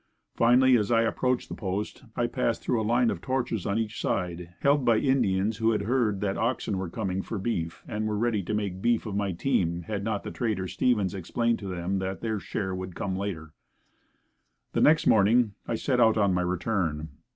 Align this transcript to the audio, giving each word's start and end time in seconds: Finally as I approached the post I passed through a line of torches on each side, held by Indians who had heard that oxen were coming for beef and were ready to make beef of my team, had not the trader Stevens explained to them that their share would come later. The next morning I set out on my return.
Finally 0.33 0.75
as 0.75 0.91
I 0.91 1.03
approached 1.03 1.47
the 1.47 1.53
post 1.53 2.05
I 2.15 2.25
passed 2.25 2.63
through 2.63 2.81
a 2.81 2.81
line 2.81 3.11
of 3.11 3.21
torches 3.21 3.67
on 3.67 3.77
each 3.77 4.01
side, 4.01 4.49
held 4.61 4.83
by 4.83 4.97
Indians 4.97 5.57
who 5.57 5.69
had 5.73 5.83
heard 5.83 6.21
that 6.21 6.39
oxen 6.39 6.79
were 6.79 6.89
coming 6.89 7.21
for 7.21 7.37
beef 7.37 7.83
and 7.87 8.07
were 8.07 8.17
ready 8.17 8.41
to 8.41 8.53
make 8.55 8.81
beef 8.81 9.05
of 9.05 9.15
my 9.15 9.31
team, 9.31 9.83
had 9.83 10.03
not 10.03 10.23
the 10.23 10.31
trader 10.31 10.67
Stevens 10.67 11.13
explained 11.13 11.59
to 11.59 11.67
them 11.67 11.99
that 11.99 12.21
their 12.21 12.39
share 12.39 12.73
would 12.73 12.95
come 12.95 13.15
later. 13.15 13.53
The 14.73 14.81
next 14.81 15.05
morning 15.05 15.53
I 15.67 15.75
set 15.75 15.99
out 15.99 16.17
on 16.17 16.33
my 16.33 16.41
return. 16.41 17.09